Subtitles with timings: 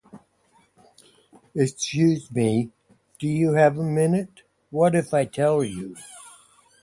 [1.53, 2.71] Excuse me,
[3.19, 4.41] do you have a minute?
[4.71, 5.95] What if I tell you.